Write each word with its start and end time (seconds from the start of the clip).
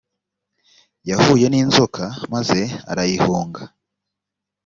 yahuye 1.09 1.45
n’inzoka 1.49 2.03
maze 2.33 2.59
arayihunga 2.91 3.61